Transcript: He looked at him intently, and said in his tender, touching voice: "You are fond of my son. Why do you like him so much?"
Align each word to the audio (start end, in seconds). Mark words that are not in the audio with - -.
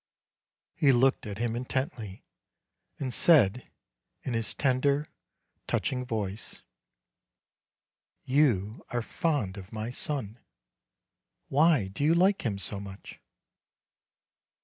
He 0.73 0.91
looked 0.91 1.27
at 1.27 1.37
him 1.37 1.55
intently, 1.55 2.25
and 2.97 3.13
said 3.13 3.69
in 4.23 4.33
his 4.33 4.55
tender, 4.55 5.09
touching 5.67 6.07
voice: 6.07 6.63
"You 8.23 8.83
are 8.89 9.03
fond 9.03 9.57
of 9.57 9.71
my 9.71 9.91
son. 9.91 10.39
Why 11.49 11.87
do 11.89 12.03
you 12.03 12.15
like 12.15 12.43
him 12.47 12.57
so 12.57 12.79
much?" 12.79 13.19